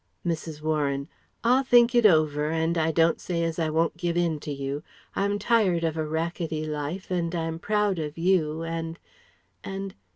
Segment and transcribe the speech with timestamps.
[0.25, 0.63] Mrs.
[0.63, 1.07] Warren:
[1.43, 4.81] "I'll think it over and I don't say as I won't give in to you.
[5.15, 8.97] I'm tired of a rackety life and I'm proud of you and...
[9.63, 9.93] and